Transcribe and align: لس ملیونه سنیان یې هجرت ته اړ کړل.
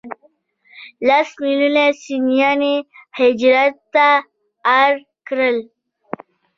لس 1.07 1.29
ملیونه 1.41 1.85
سنیان 2.03 2.61
یې 2.69 2.75
هجرت 3.17 3.75
ته 3.93 4.07
اړ 4.79 4.93
کړل. 5.27 5.57